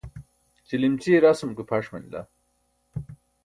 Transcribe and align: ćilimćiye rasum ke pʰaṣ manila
ćilimćiye 0.67 1.17
rasum 1.25 1.51
ke 1.57 1.63
pʰaṣ 1.69 1.85
manila 1.91 2.21